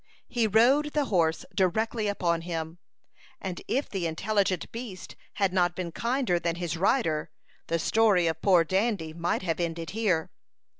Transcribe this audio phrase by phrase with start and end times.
[0.27, 2.79] He rode the horse directly upon him,
[3.39, 7.29] and if the intelligent beast had not been kinder than his rider,
[7.67, 10.31] the story of poor Dandy might have ended here.